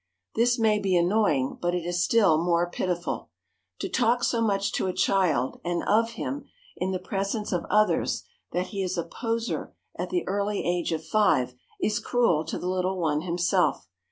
This 0.33 0.57
may 0.57 0.79
be 0.79 0.97
annoying, 0.97 1.59
but 1.61 1.75
it 1.75 1.85
is 1.85 2.03
still 2.03 2.43
more 2.43 2.67
pitiful. 2.67 3.29
To 3.81 3.87
talk 3.87 4.23
so 4.23 4.41
much 4.41 4.71
to 4.71 4.87
a 4.87 4.93
child 4.93 5.61
and 5.63 5.83
of 5.83 6.13
him 6.13 6.45
in 6.75 6.89
the 6.89 6.97
presence 6.97 7.51
of 7.51 7.65
others 7.69 8.23
that 8.51 8.69
he 8.69 8.81
is 8.81 8.97
a 8.97 9.03
poseur 9.03 9.75
at 9.95 10.09
the 10.09 10.27
early 10.27 10.65
age 10.65 10.91
of 10.91 11.05
five, 11.05 11.53
is 11.79 11.99
cruel 11.99 12.43
to 12.45 12.57
the 12.57 12.65
little 12.67 12.97
one 12.97 13.21
himself. 13.21 13.87